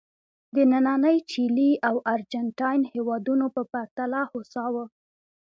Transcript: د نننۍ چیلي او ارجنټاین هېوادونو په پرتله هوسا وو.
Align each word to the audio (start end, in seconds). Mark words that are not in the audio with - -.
د 0.55 0.57
نننۍ 0.71 1.17
چیلي 1.31 1.71
او 1.87 1.95
ارجنټاین 2.13 2.81
هېوادونو 2.93 3.45
په 3.55 3.61
پرتله 3.71 4.19
هوسا 4.31 4.65
وو. 4.73 4.85